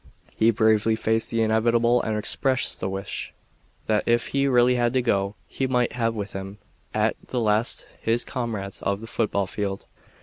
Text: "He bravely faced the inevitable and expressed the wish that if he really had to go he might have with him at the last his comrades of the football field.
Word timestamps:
"He 0.35 0.49
bravely 0.49 0.95
faced 0.95 1.29
the 1.29 1.43
inevitable 1.43 2.01
and 2.01 2.17
expressed 2.17 2.79
the 2.79 2.89
wish 2.89 3.35
that 3.85 4.03
if 4.07 4.29
he 4.33 4.47
really 4.47 4.73
had 4.73 4.93
to 4.93 5.01
go 5.03 5.35
he 5.45 5.67
might 5.67 5.91
have 5.93 6.15
with 6.15 6.33
him 6.33 6.57
at 6.91 7.15
the 7.27 7.39
last 7.39 7.85
his 8.01 8.23
comrades 8.23 8.81
of 8.81 8.99
the 8.99 9.05
football 9.05 9.45
field. 9.45 9.85